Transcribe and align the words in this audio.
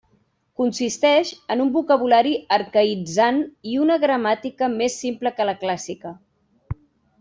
Consisteix 0.61 1.33
en 1.55 1.61
un 1.65 1.69
vocabulari 1.75 2.33
arcaïtzant 2.59 3.39
i 3.75 3.79
una 3.85 4.01
gramàtica 4.07 4.75
més 4.81 5.01
simple 5.07 5.39
que 5.41 5.53
la 5.53 5.61
clàssica. 5.65 6.19